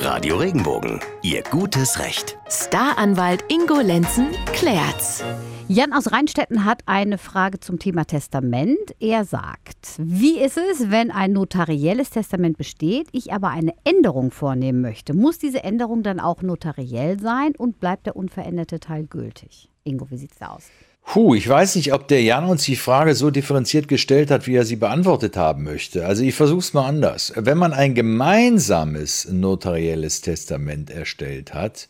[0.00, 2.38] Radio Regenbogen, Ihr gutes Recht.
[2.48, 5.24] Staranwalt Ingo Lenzen klärt's.
[5.66, 8.78] Jan aus Rheinstetten hat eine Frage zum Thema Testament.
[9.00, 14.82] Er sagt, wie ist es, wenn ein notarielles Testament besteht, ich aber eine Änderung vornehmen
[14.82, 15.14] möchte?
[15.14, 19.68] Muss diese Änderung dann auch notariell sein und bleibt der unveränderte Teil gültig?
[19.82, 20.70] Ingo, wie sieht's da aus?
[21.10, 24.56] Puh, ich weiß nicht, ob der Jan uns die Frage so differenziert gestellt hat, wie
[24.56, 26.04] er sie beantwortet haben möchte.
[26.04, 27.32] Also ich versuche es mal anders.
[27.34, 31.88] Wenn man ein gemeinsames notarielles Testament erstellt hat,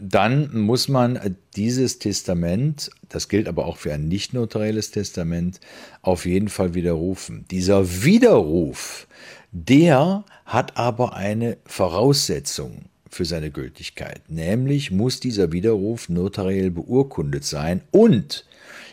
[0.00, 5.60] dann muss man dieses Testament, das gilt aber auch für ein nicht notarielles Testament,
[6.02, 7.44] auf jeden Fall widerrufen.
[7.52, 9.06] Dieser Widerruf,
[9.52, 14.22] der hat aber eine Voraussetzung für seine Gültigkeit.
[14.28, 18.44] Nämlich muss dieser Widerruf notariell beurkundet sein und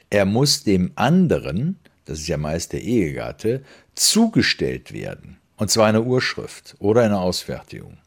[0.09, 3.63] er muss dem anderen, das ist ja meist der Ehegatte,
[3.95, 5.37] zugestellt werden.
[5.57, 7.97] Und zwar eine Urschrift oder eine Ausfertigung.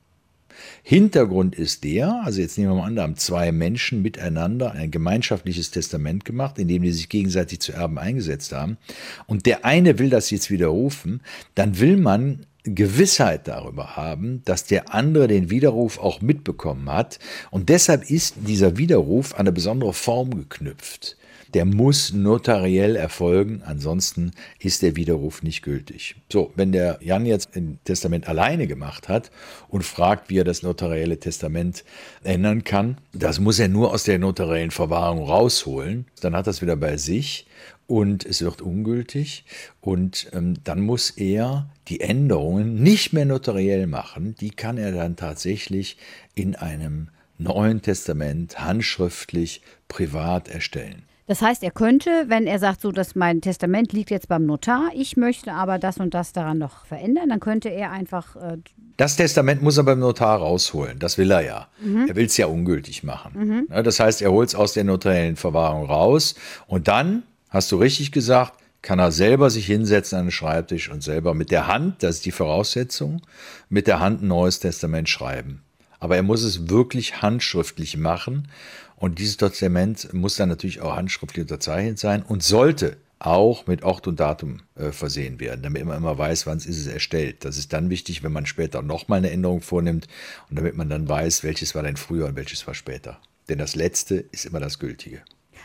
[0.82, 4.90] Hintergrund ist der, also jetzt nehmen wir mal an, da haben zwei Menschen miteinander ein
[4.90, 8.78] gemeinschaftliches Testament gemacht, in dem die sich gegenseitig zu Erben eingesetzt haben.
[9.26, 11.20] Und der eine will das jetzt widerrufen,
[11.54, 17.18] dann will man Gewissheit darüber haben, dass der andere den Widerruf auch mitbekommen hat.
[17.50, 21.16] Und deshalb ist dieser Widerruf an eine besondere Form geknüpft
[21.54, 26.16] der muss notariell erfolgen, ansonsten ist der Widerruf nicht gültig.
[26.30, 29.30] So, wenn der Jan jetzt ein Testament alleine gemacht hat
[29.68, 31.84] und fragt, wie er das notarielle Testament
[32.22, 36.76] ändern kann, das muss er nur aus der notariellen Verwahrung rausholen, dann hat das wieder
[36.76, 37.46] bei sich
[37.86, 39.44] und es wird ungültig
[39.80, 45.16] und ähm, dann muss er die Änderungen nicht mehr notariell machen, die kann er dann
[45.16, 45.96] tatsächlich
[46.34, 47.08] in einem
[47.38, 51.02] Neuen Testament handschriftlich privat erstellen.
[51.26, 54.90] Das heißt, er könnte, wenn er sagt, so, dass mein Testament liegt jetzt beim Notar,
[54.94, 58.36] ich möchte aber das und das daran noch verändern, dann könnte er einfach.
[58.36, 58.58] Äh
[58.96, 60.98] das Testament muss er beim Notar rausholen.
[60.98, 61.68] Das will er ja.
[61.80, 62.06] Mhm.
[62.08, 63.66] Er will es ja ungültig machen.
[63.68, 63.82] Mhm.
[63.82, 66.36] Das heißt, er holt es aus der notariellen Verwahrung raus
[66.68, 71.02] und dann, hast du richtig gesagt, kann er selber sich hinsetzen an den Schreibtisch und
[71.02, 73.20] selber mit der Hand, das ist die Voraussetzung,
[73.68, 75.62] mit der Hand ein neues Testament schreiben.
[75.98, 78.48] Aber er muss es wirklich handschriftlich machen
[78.96, 84.06] und dieses Testament muss dann natürlich auch handschriftlich unterzeichnet sein und sollte auch mit Ort
[84.06, 87.44] und Datum äh, versehen werden, damit man immer weiß, wann ist es erstellt.
[87.44, 90.06] Das ist dann wichtig, wenn man später nochmal eine Änderung vornimmt
[90.50, 93.18] und damit man dann weiß, welches war denn früher und welches war später.
[93.48, 95.22] Denn das Letzte ist immer das Gültige.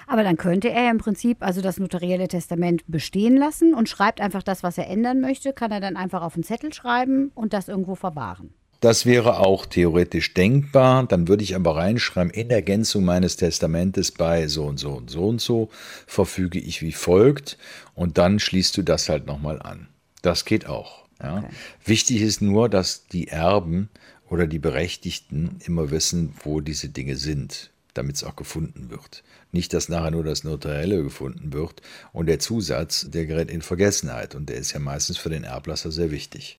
[0.08, 4.44] Aber dann könnte er im Prinzip also das notarielle Testament bestehen lassen und schreibt einfach
[4.44, 7.68] das, was er ändern möchte, kann er dann einfach auf einen Zettel schreiben und das
[7.68, 8.54] irgendwo verwahren.
[8.82, 11.06] Das wäre auch theoretisch denkbar.
[11.06, 15.28] Dann würde ich aber reinschreiben, in Ergänzung meines Testamentes bei so und so und so
[15.28, 15.70] und so
[16.08, 17.60] verfüge ich wie folgt.
[17.94, 19.88] Und dann schließt du das halt nochmal an.
[20.24, 21.06] Das geht auch.
[21.22, 21.38] Ja.
[21.38, 21.48] Okay.
[21.86, 23.90] Wichtig ist nur, dass die Erben
[24.28, 29.24] oder die Berechtigten immer wissen, wo diese Dinge sind, damit es auch gefunden wird.
[29.52, 34.34] Nicht, dass nachher nur das Notarielle gefunden wird und der Zusatz, der gerät in Vergessenheit
[34.34, 36.50] und der ist ja meistens für den Erblasser sehr wichtig.